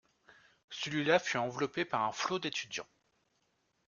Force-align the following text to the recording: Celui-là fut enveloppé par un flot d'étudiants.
Celui-là 0.71 1.19
fut 1.19 1.37
enveloppé 1.37 1.85
par 1.85 2.01
un 2.01 2.11
flot 2.11 2.39
d'étudiants. 2.39 2.89